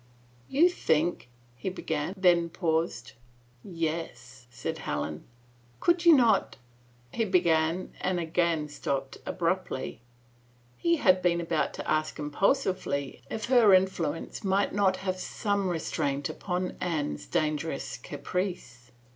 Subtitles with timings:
[0.49, 3.11] "You think —"he began, then paused.
[3.63, 5.25] Yes," said Helen.
[5.79, 6.55] G>uld you not
[7.13, 9.99] —"he began and again stopped ab ruptly.
[10.75, 16.29] He had been about to ask impulsively if her influence might not have some restraint
[16.29, 18.89] upon Anne's dan gerous caprice.